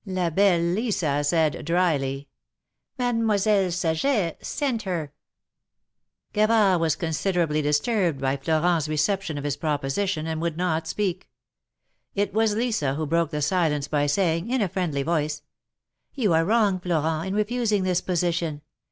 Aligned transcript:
"La 0.03 0.31
belle 0.31 0.59
Lisa" 0.59 1.23
said, 1.23 1.63
dryly:" 1.63 2.27
Mademoiselle 2.97 3.69
Saget 3.69 4.43
sent 4.43 4.81
her!" 4.81 5.13
96 6.33 6.33
THE 6.33 6.39
MARKETS 6.39 6.43
OF 6.43 6.47
PARIS. 6.49 6.77
Gavard 6.77 6.81
was 6.81 6.95
considerably 6.95 7.61
disturbed 7.61 8.19
by 8.19 8.35
Florent's 8.35 8.87
recep 8.87 9.21
tion 9.21 9.37
of 9.37 9.43
his 9.43 9.57
proposition, 9.57 10.25
and 10.25 10.41
would 10.41 10.57
not 10.57 10.87
speak. 10.87 11.29
It 12.15 12.33
was 12.33 12.55
Lisa 12.55 12.95
who 12.95 13.05
broke 13.05 13.29
the 13.29 13.43
silence 13.43 13.87
by 13.87 14.07
saying, 14.07 14.49
in 14.49 14.61
a 14.63 14.67
friendly 14.67 15.03
voice: 15.03 15.43
You 16.15 16.33
are 16.33 16.45
wrong, 16.45 16.79
Florent, 16.79 17.27
in 17.27 17.35
refusing 17.35 17.83
this 17.83 18.01
position. 18.01 18.63